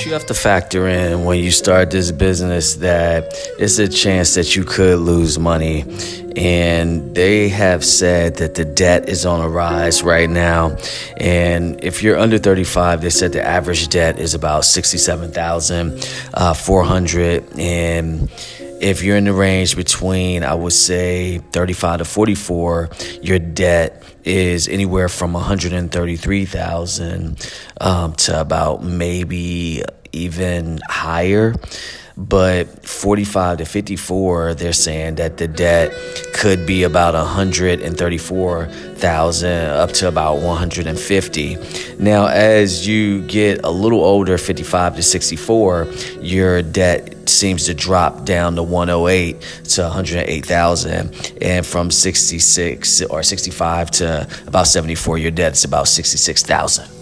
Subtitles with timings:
[0.00, 4.34] But you have to factor in when you start this business that it's a chance
[4.34, 5.84] that you could lose money.
[6.36, 10.78] And they have said that the debt is on a rise right now.
[11.18, 16.00] And if you're under 35, they said the average debt is about 67,400.
[16.32, 16.54] Uh,
[17.60, 18.30] and
[18.80, 22.90] if you're in the range between, I would say, 35 to 44,
[23.22, 31.54] your debt is anywhere from 133,000 um, to about maybe even higher.
[32.16, 35.92] But 45 to 54, they're saying that the debt
[36.34, 41.56] could be about 134,000 up to about 150.
[41.98, 45.86] Now, as you get a little older, 55 to 64,
[46.20, 53.90] your debt seems to drop down to 108 to 108,000 and from 66 or 65
[53.92, 56.99] to about 74 your debt's about 66,000